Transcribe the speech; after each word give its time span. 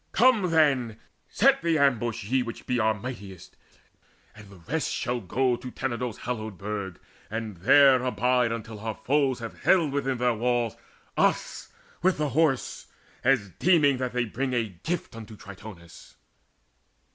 Come 0.13 0.49
then, 0.49 0.99
set 1.29 1.61
the 1.61 1.77
ambush, 1.77 2.23
ye 2.23 2.41
Which 2.41 2.65
be 2.65 2.79
our 2.79 2.95
mightiest, 2.95 3.55
and 4.35 4.49
the 4.49 4.55
rest 4.55 4.89
shall 4.89 5.19
go 5.21 5.55
To 5.57 5.69
Tenedos' 5.69 6.17
hallowed 6.21 6.57
burg, 6.57 6.99
and 7.29 7.57
there 7.57 8.01
abide 8.01 8.51
Until 8.51 8.79
our 8.79 8.95
foes 8.95 9.37
have 9.41 9.59
haled 9.61 9.91
within 9.91 10.17
their 10.17 10.33
walls 10.33 10.75
Us 11.15 11.71
with 12.01 12.17
the 12.17 12.29
Horse, 12.29 12.87
as 13.23 13.49
deeming 13.59 13.97
that 13.97 14.11
they 14.13 14.25
bring 14.25 14.53
A 14.55 14.69
gift 14.81 15.15
unto 15.15 15.37
Tritonis. 15.37 16.15